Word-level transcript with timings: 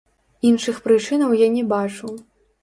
Іншых 0.51 0.79
прычынаў 0.87 1.35
я 1.45 1.51
не 1.57 1.63
бачу. 1.75 2.11